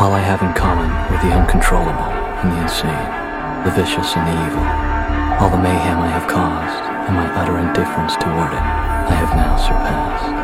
All 0.00 0.12
I 0.12 0.18
have 0.18 0.42
in 0.42 0.52
common 0.54 0.90
with 1.12 1.22
the 1.22 1.30
uncontrollable 1.30 2.10
and 2.42 2.50
the 2.50 2.62
insane, 2.62 3.08
the 3.62 3.70
vicious 3.70 4.16
and 4.16 4.26
the 4.26 4.34
evil, 4.46 4.66
all 5.38 5.50
the 5.50 5.62
mayhem 5.62 6.00
I 6.00 6.08
have 6.08 6.26
caused 6.26 6.82
and 7.06 7.14
my 7.14 7.30
utter 7.38 7.58
indifference 7.58 8.16
toward 8.16 8.52
it, 8.52 8.58
I 8.58 9.14
have 9.14 9.36
now 9.36 9.56
surpassed. 9.56 10.37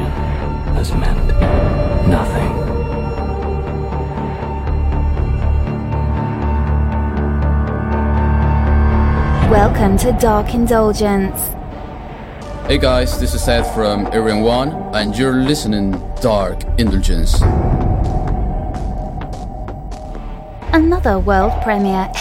action 0.00 0.74
has 0.74 0.92
meant 0.92 1.26
nothing. 2.08 2.56
Welcome 9.50 9.96
to 9.98 10.12
Dark 10.20 10.54
Indulgence. 10.54 11.40
Hey 12.66 12.78
guys, 12.78 13.18
this 13.18 13.34
is 13.34 13.48
Ed 13.48 13.62
from 13.74 14.06
Arian 14.08 14.42
One, 14.42 14.72
and 14.94 15.16
you're 15.16 15.42
listening 15.42 15.92
Dark 16.20 16.62
Indulgence. 16.78 17.40
Another 20.72 21.18
world 21.18 21.52
premiere. 21.62 22.12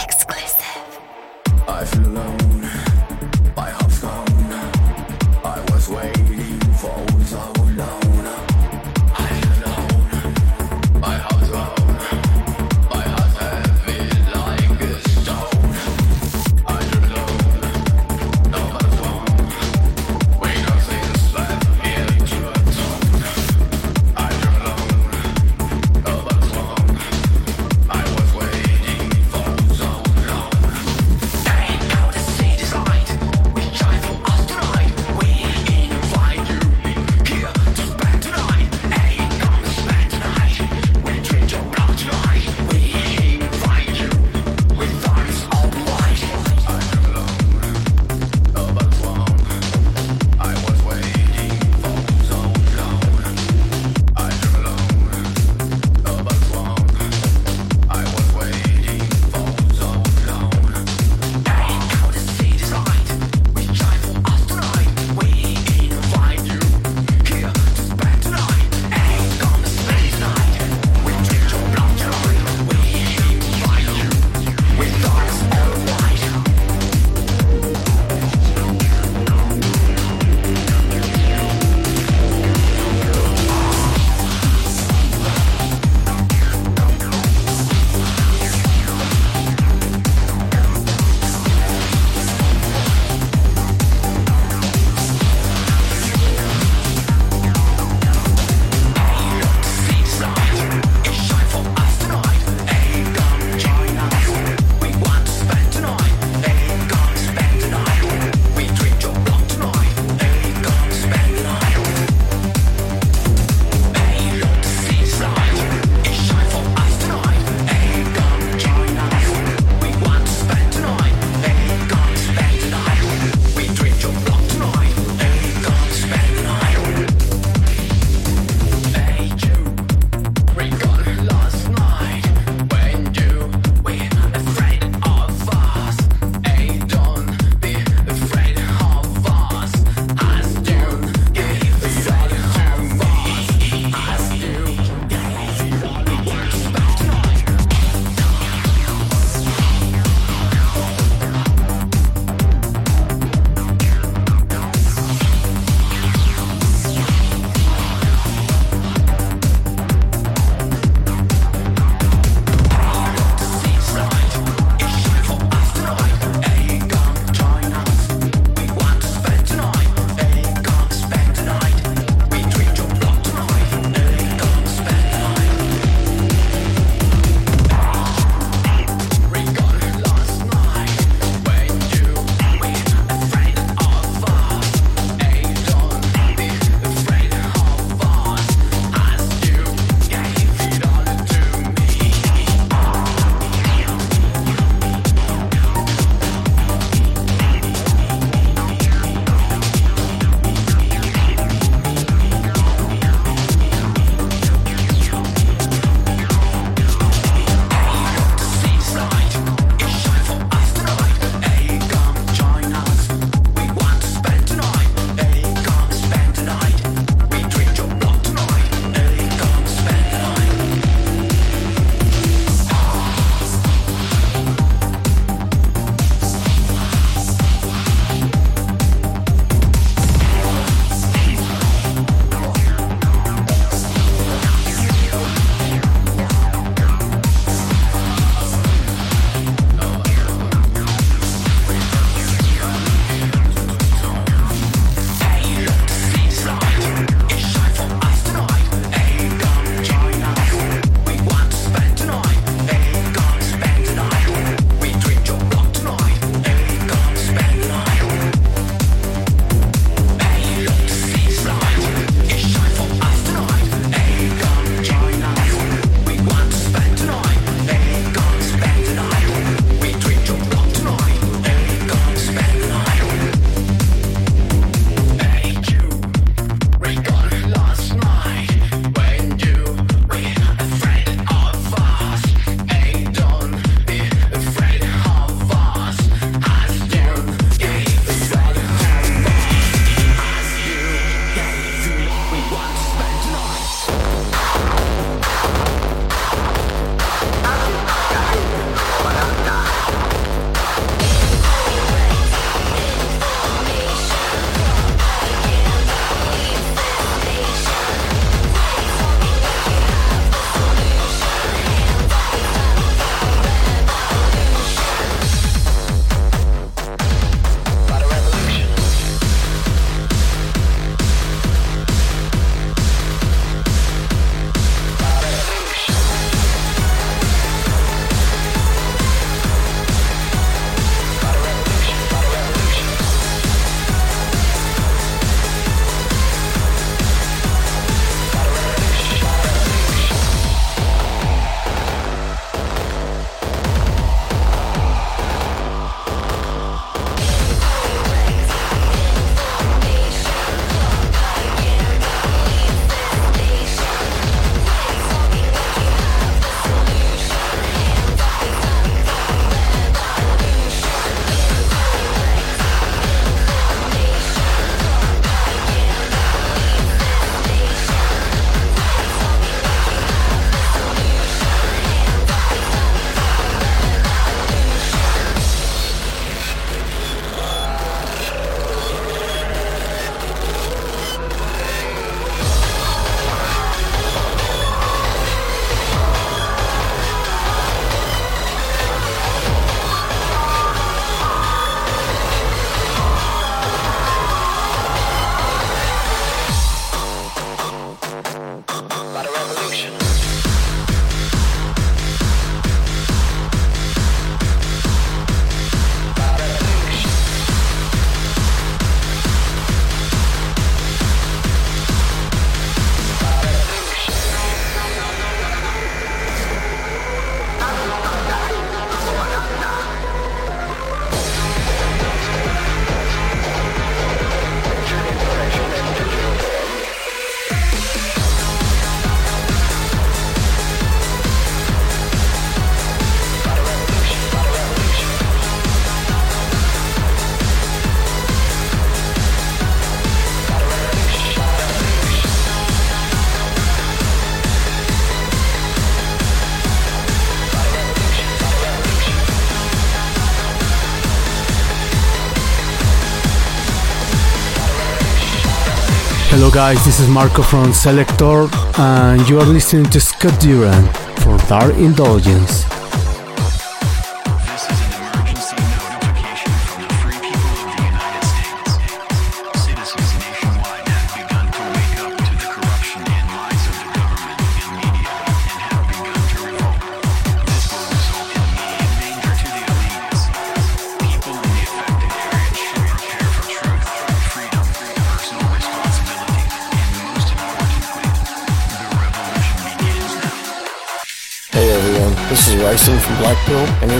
Hello 456.47 456.56
guys, 456.56 456.85
this 456.85 457.01
is 457.01 457.09
Marco 457.09 457.42
from 457.42 457.73
Selector 457.73 458.47
and 458.80 459.27
you 459.27 459.37
are 459.37 459.45
listening 459.45 459.83
to 459.89 459.99
Scott 459.99 460.39
Durand 460.39 460.87
for 461.19 461.35
Dark 461.49 461.75
Indulgence. 461.75 462.77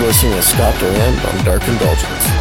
You're 0.08 0.14
listening 0.14 0.36
to 0.36 0.42
Scott 0.42 0.80
Durand 0.80 1.20
on 1.20 1.44
Dark 1.44 1.68
Indulgence. 1.68 2.37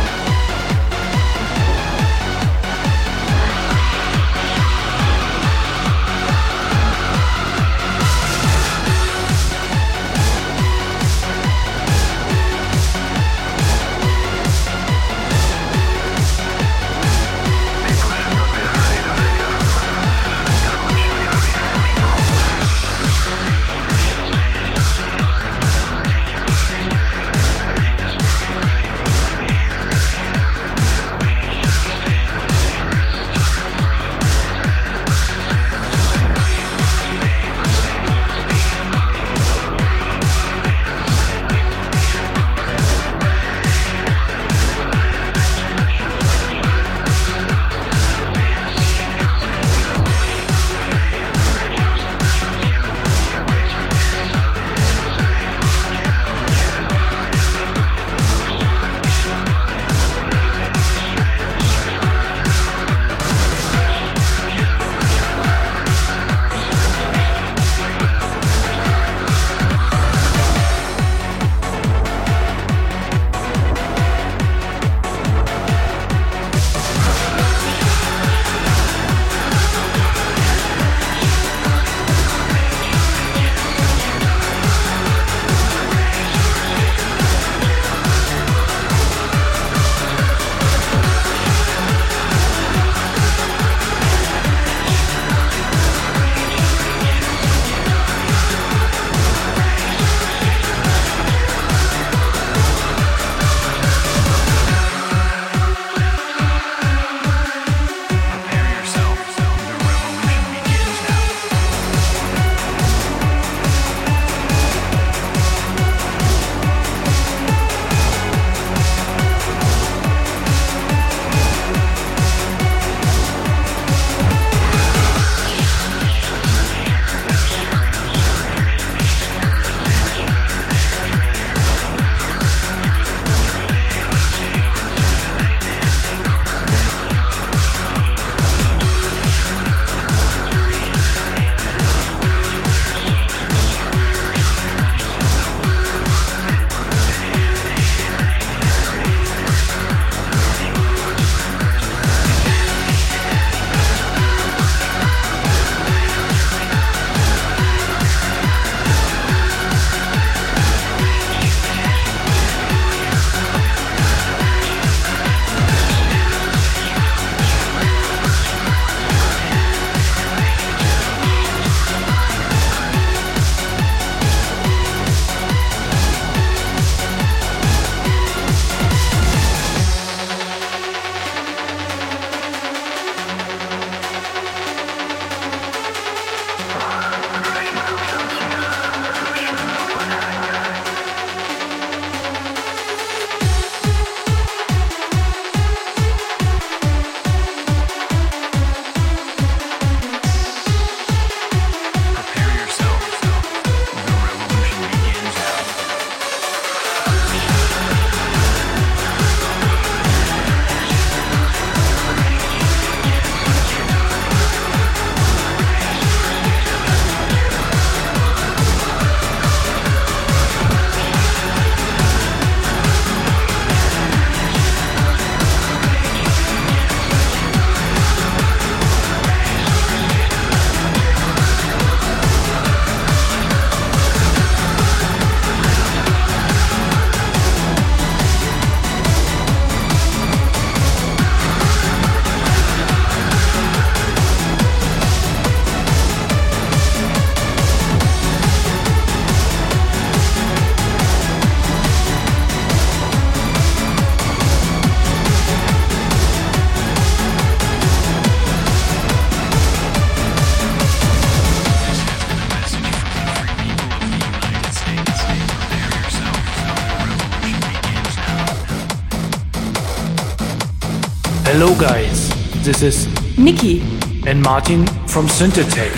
This 272.67 272.83
is 272.83 273.39
Nikki 273.39 273.81
and 274.27 274.43
Martin 274.43 274.87
from 275.07 275.29
Synthetech. 275.29 275.93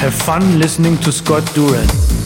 Have 0.00 0.12
fun 0.12 0.58
listening 0.58 0.98
to 0.98 1.12
Scott 1.12 1.48
Durand. 1.54 2.25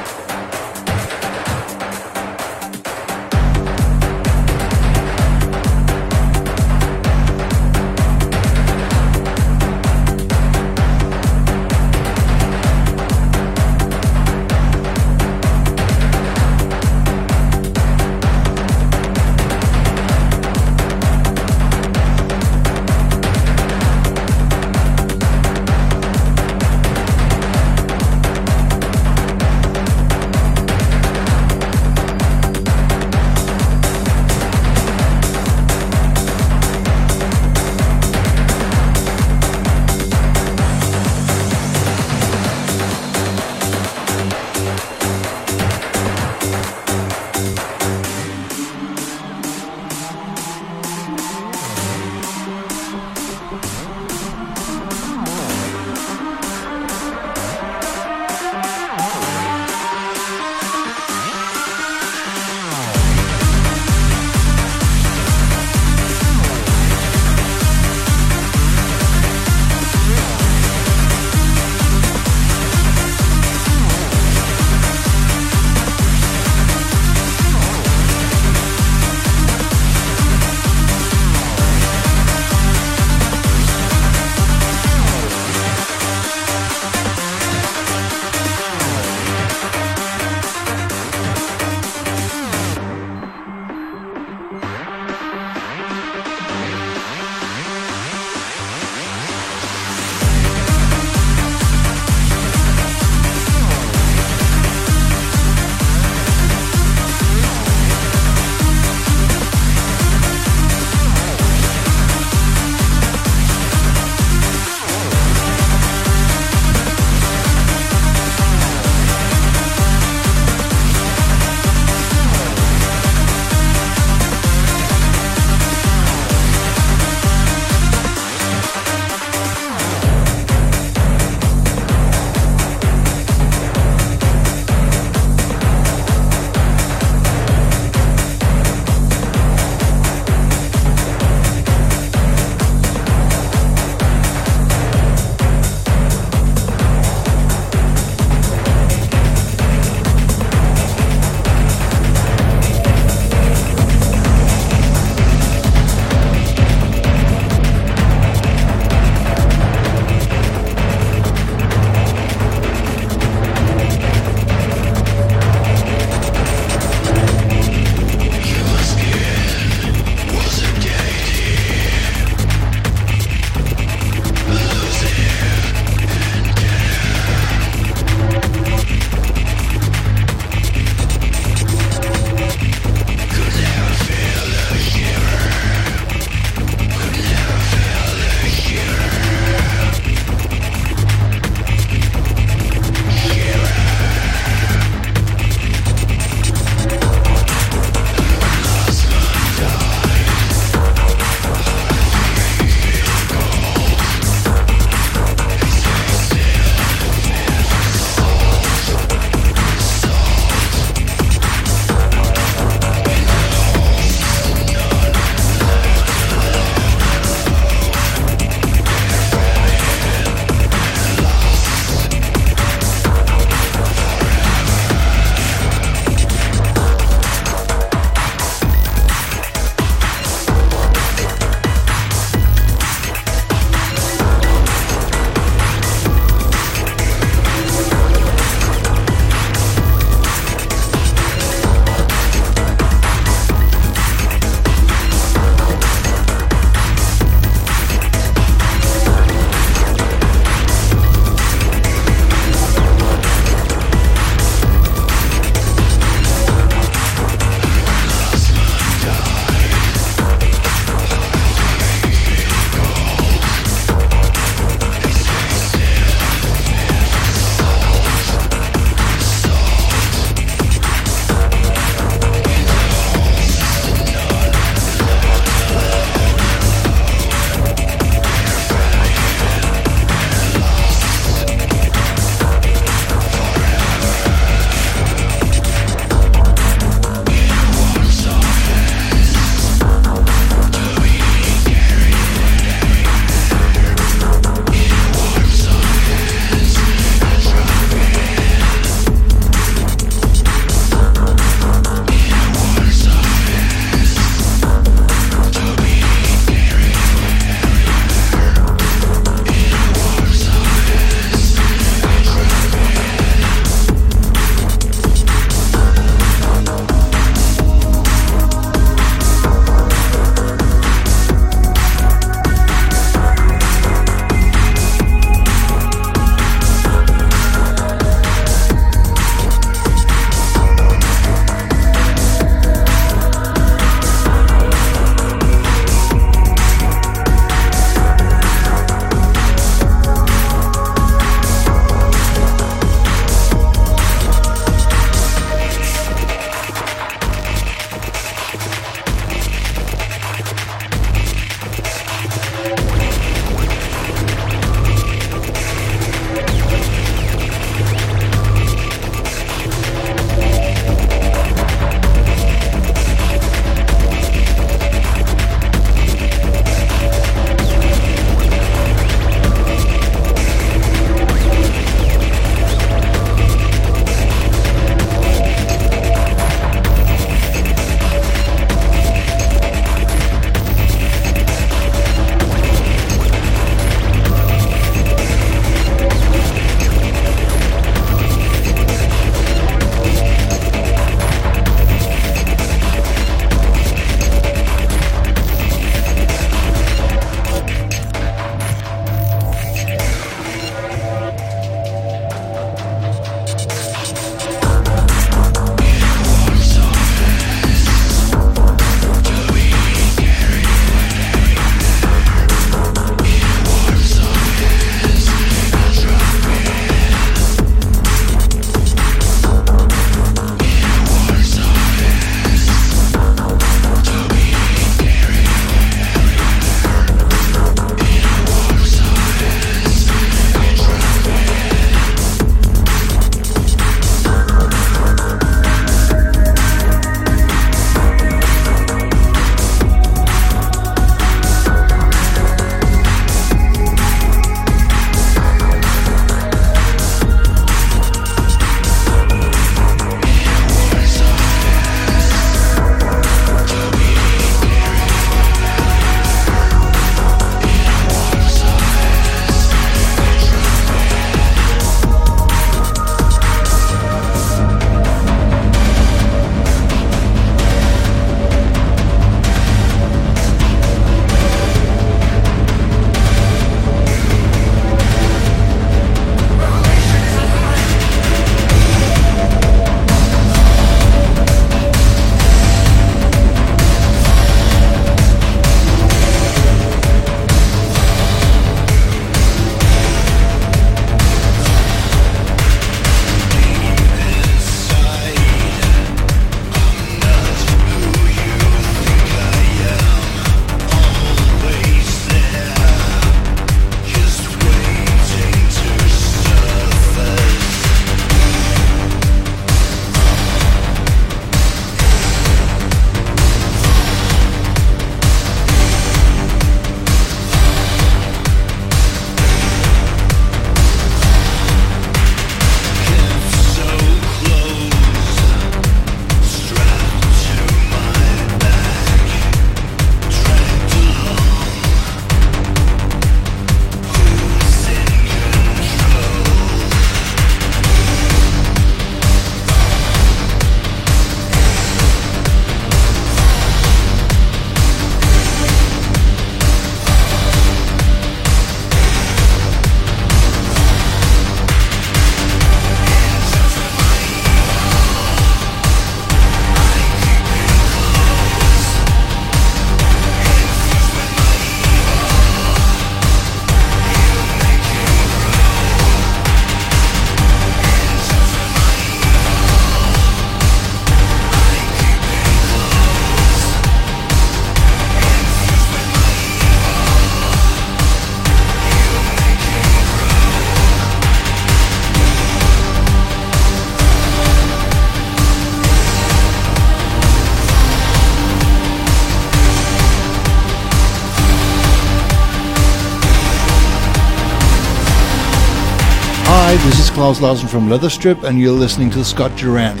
Claus 597.14 597.42
Larsen 597.42 597.68
from 597.68 597.88
Leatherstrip, 597.88 598.42
and 598.42 598.58
you're 598.58 598.72
listening 598.72 599.10
to 599.10 599.22
Scott 599.22 599.54
Durand. 599.58 600.00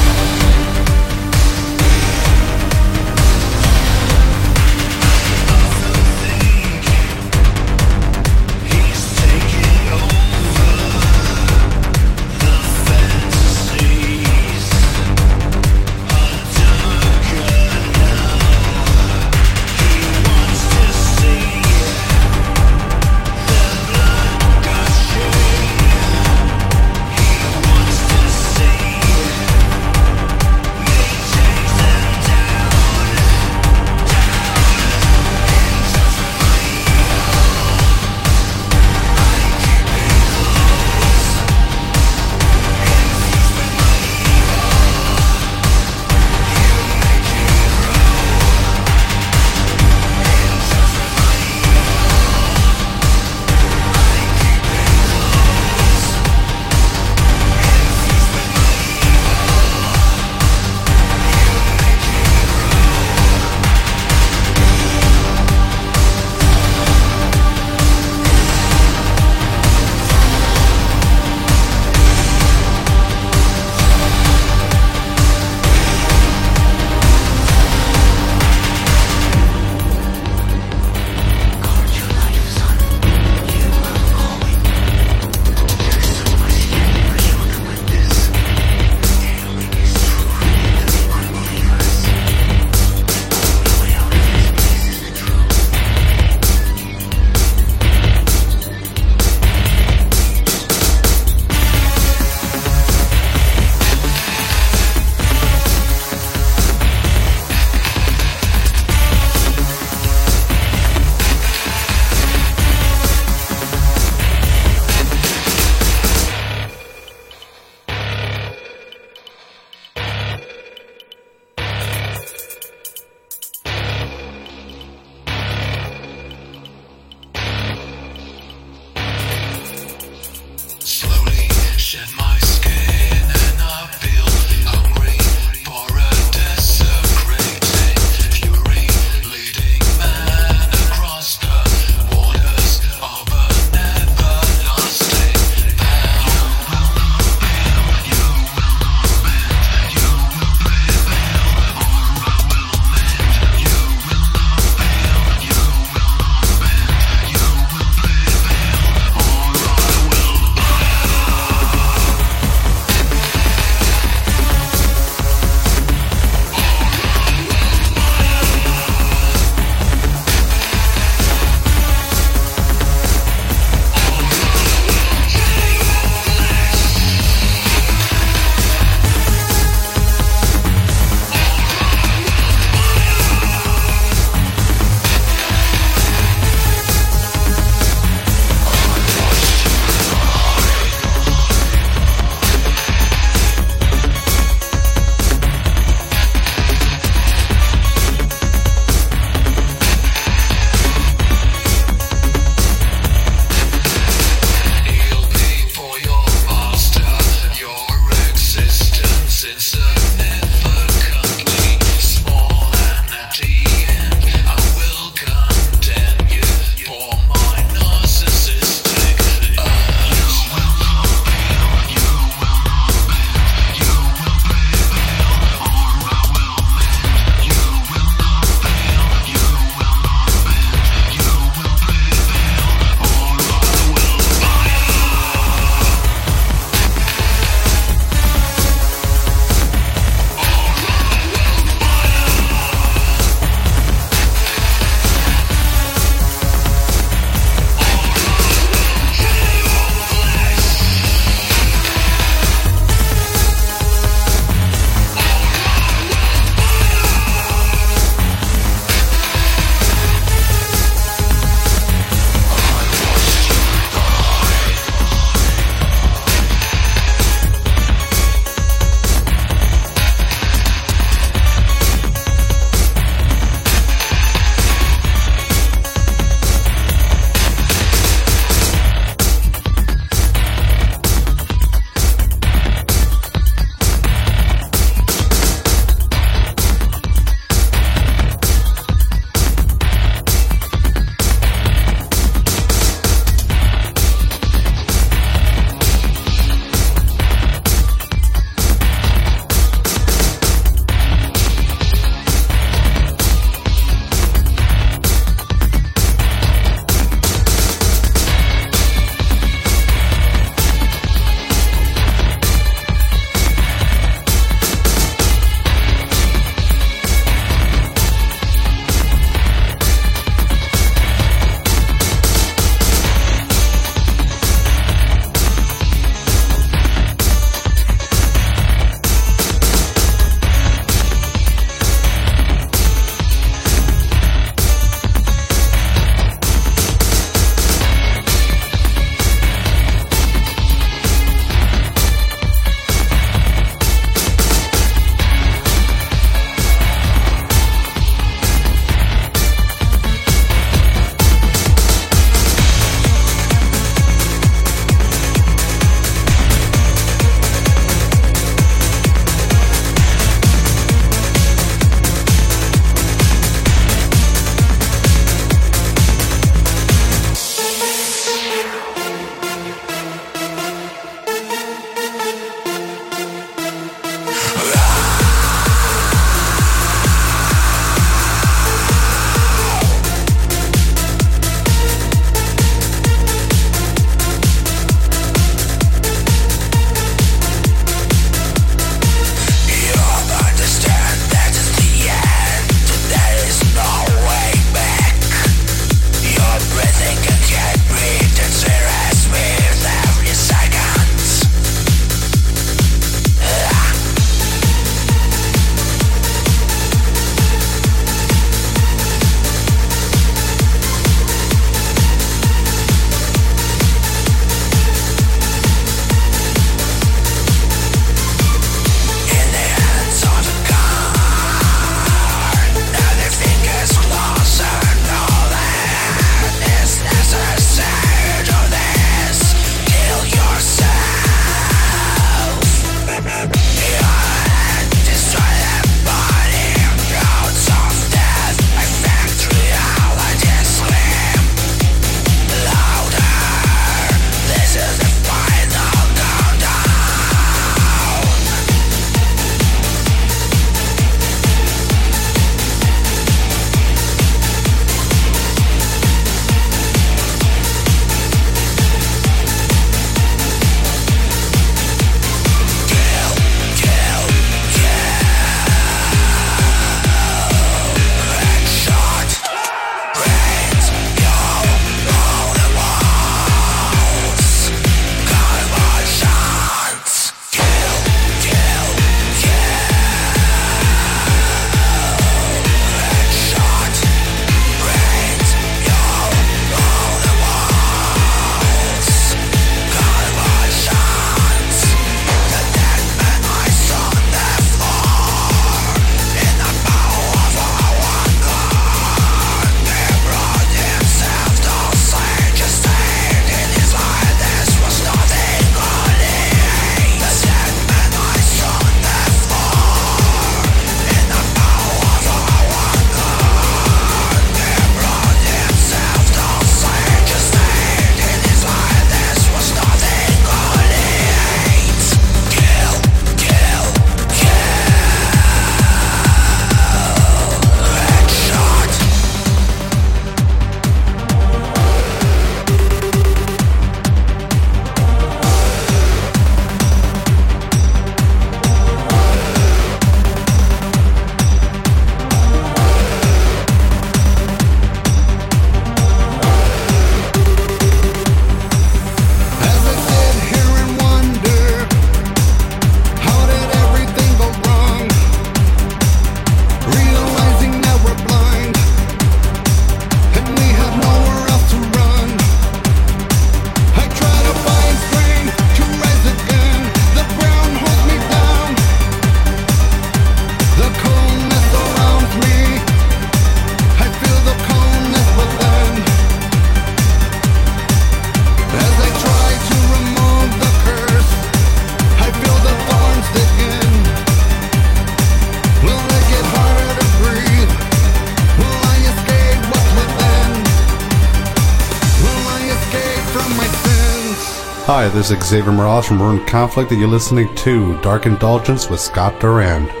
Hi, 594.93 595.07
this 595.07 595.31
is 595.31 595.41
Xavier 595.41 595.71
Morales 595.71 596.05
from 596.05 596.21
Ruined 596.21 596.45
Conflict, 596.45 596.91
and 596.91 596.99
you're 596.99 597.09
listening 597.09 597.55
to 597.55 597.97
Dark 598.01 598.25
Indulgence 598.25 598.89
with 598.89 598.99
Scott 598.99 599.39
Durand. 599.39 600.00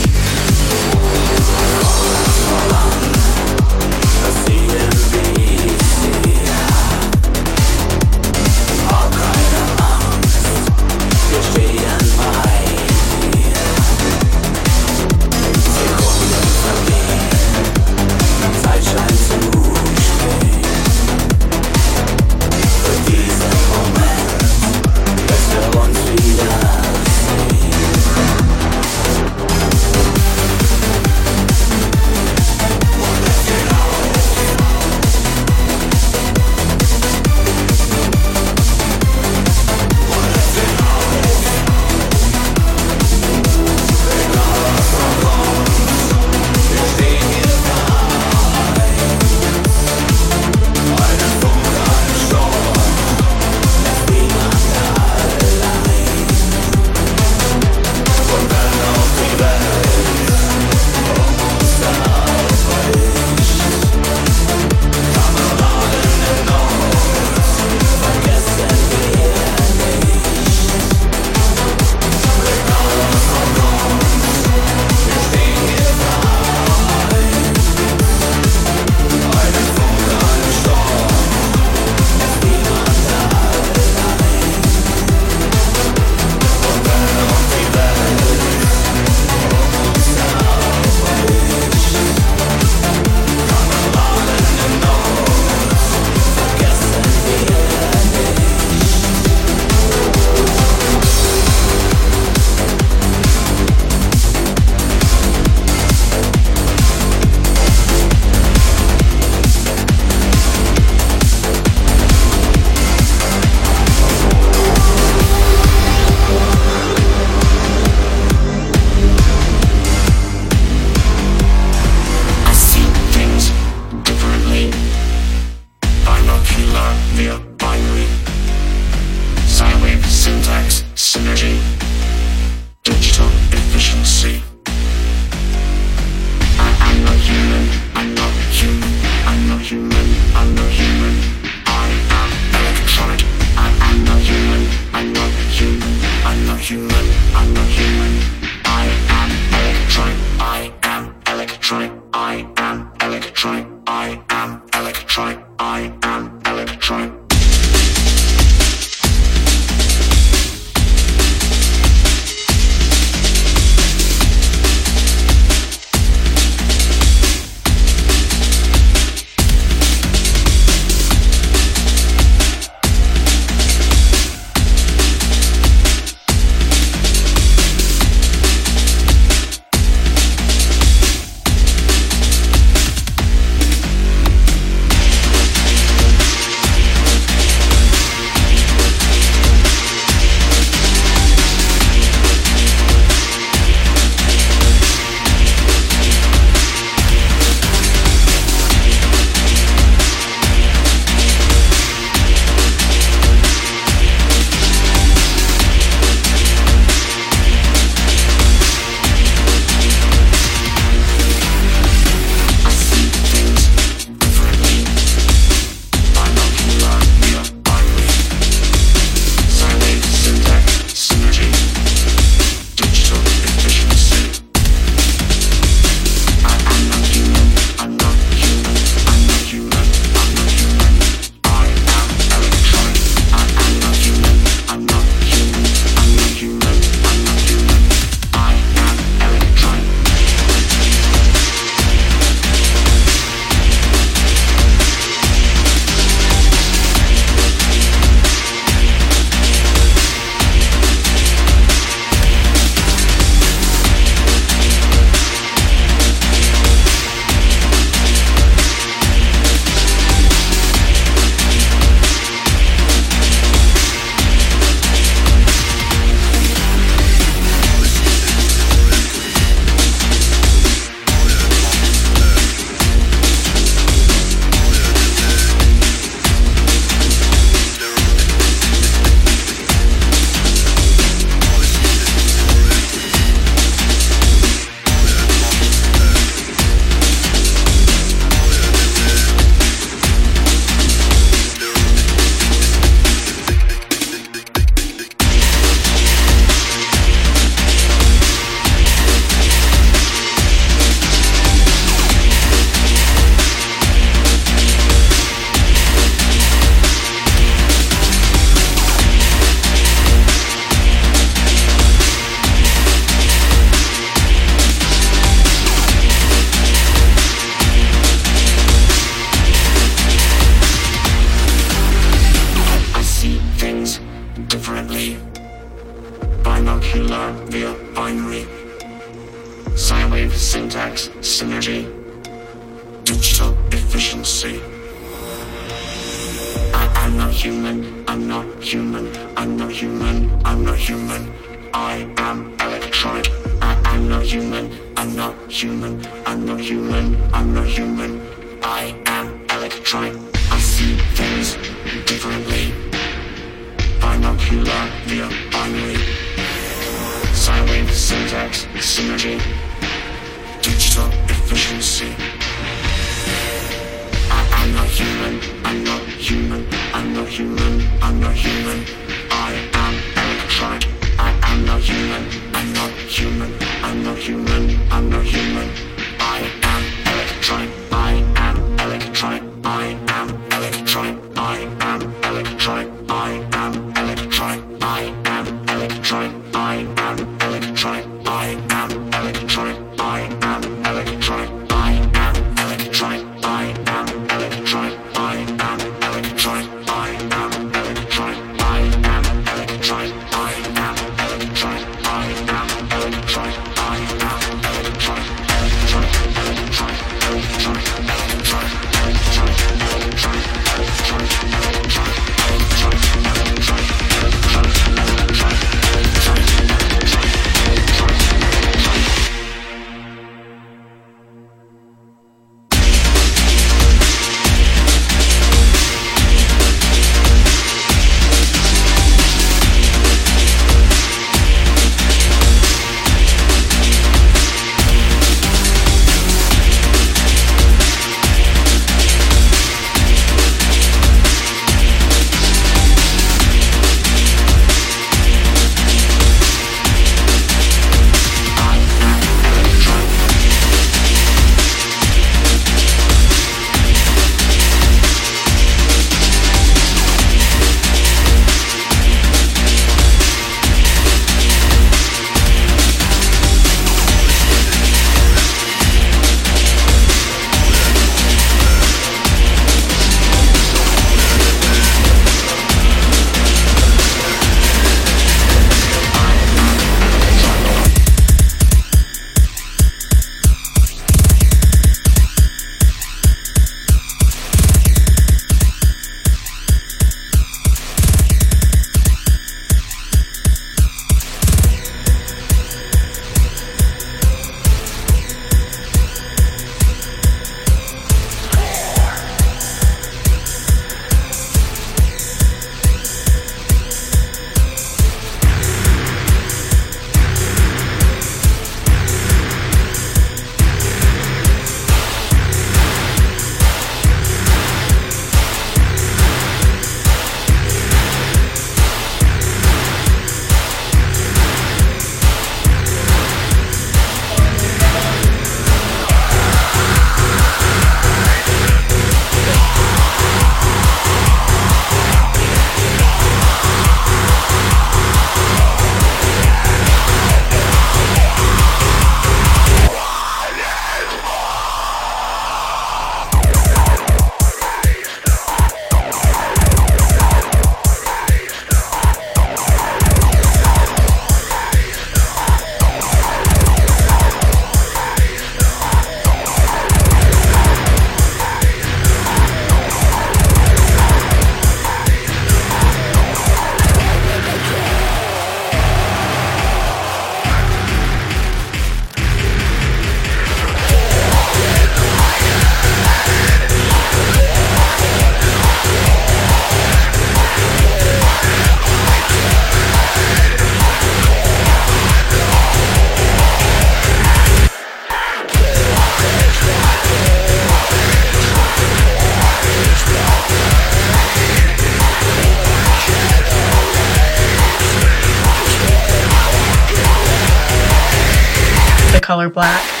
color 599.40 599.48
black. 599.48 600.00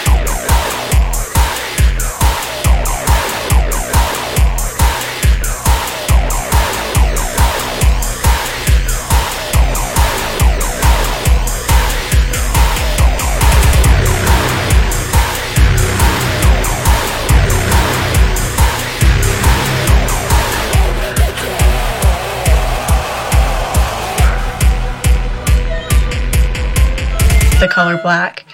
the 27.60 27.68
color 27.68 27.98
black. 27.98 28.46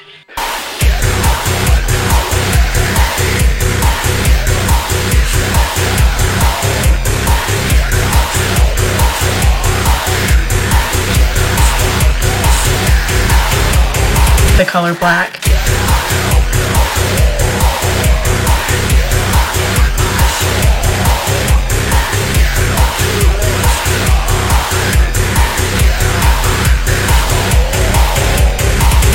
the 14.57 14.65
color 14.65 14.95
black. 14.95 15.43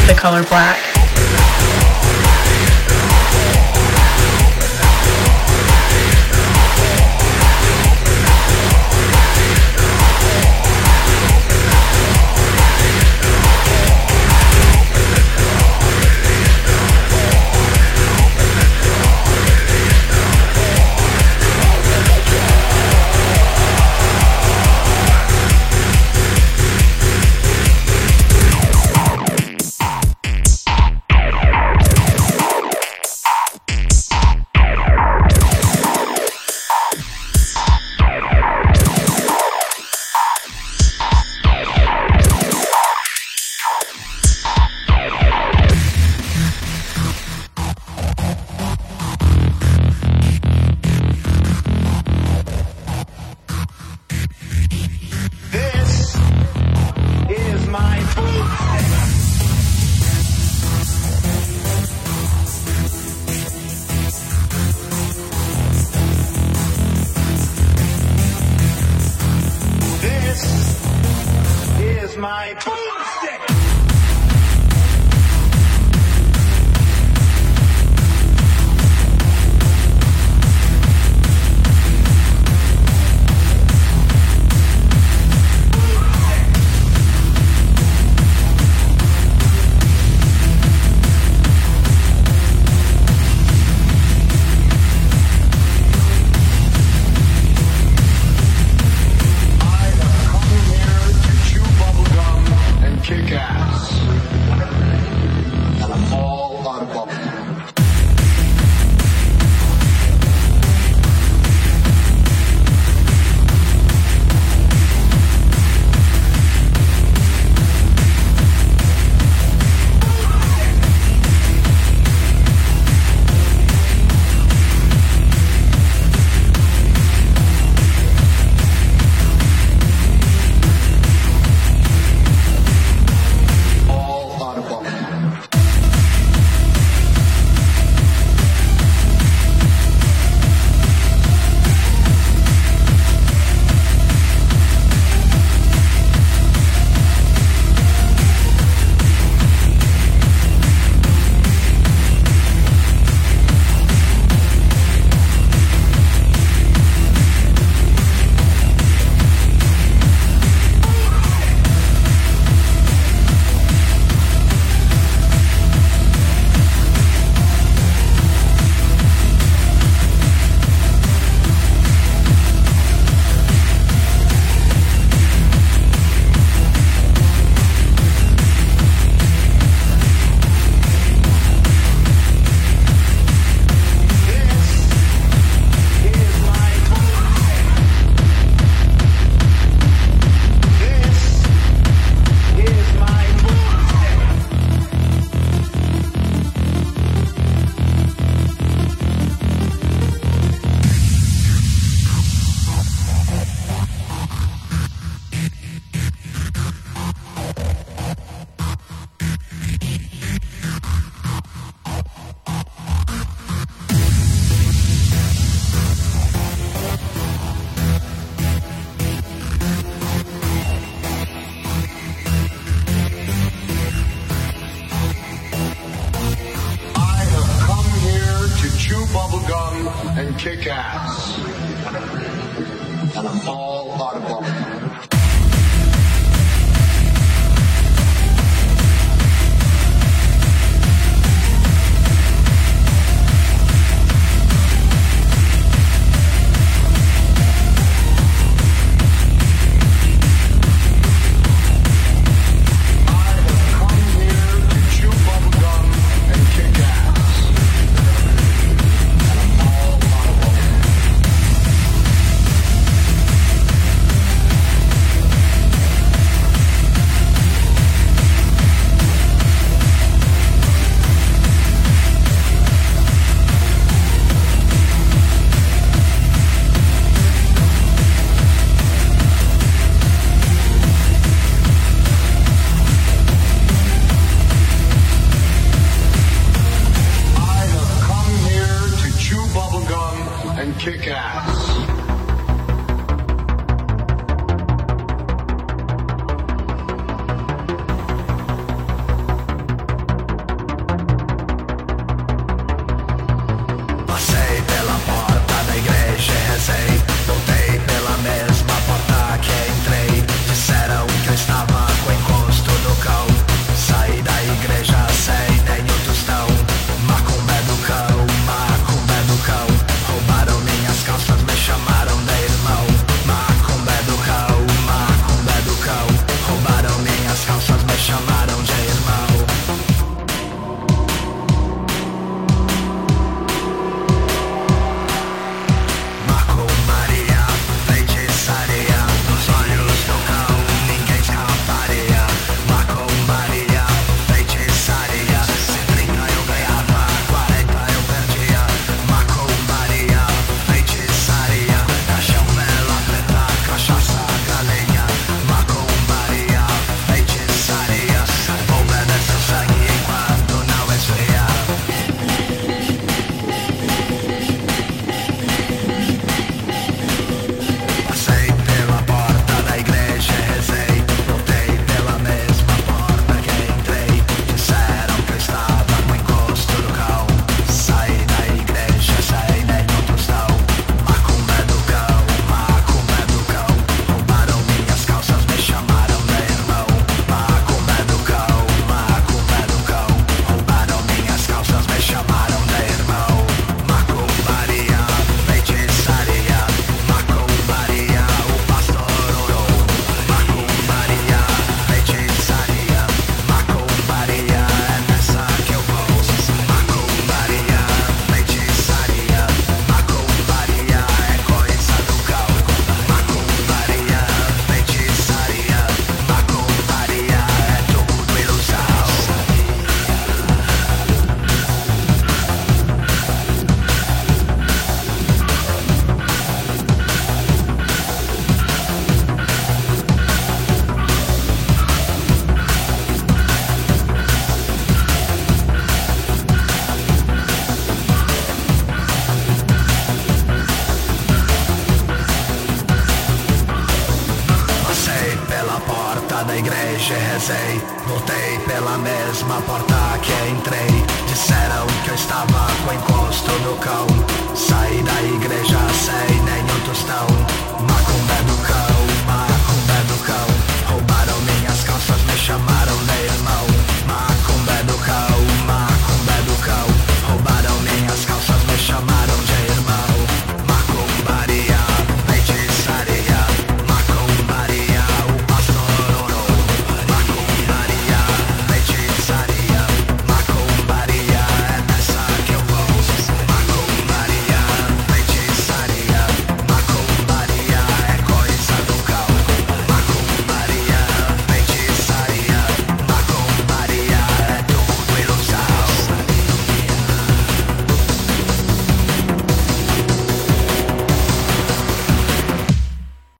The 0.06 0.14
color 0.16 0.44
black. 0.44 0.91